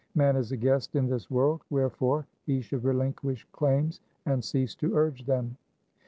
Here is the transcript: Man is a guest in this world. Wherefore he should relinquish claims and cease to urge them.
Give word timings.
Man 0.15 0.35
is 0.35 0.51
a 0.51 0.57
guest 0.57 0.95
in 0.95 1.05
this 1.05 1.29
world. 1.29 1.61
Wherefore 1.69 2.25
he 2.47 2.59
should 2.61 2.83
relinquish 2.83 3.45
claims 3.51 4.01
and 4.25 4.43
cease 4.43 4.73
to 4.77 4.95
urge 4.95 5.27
them. 5.27 5.57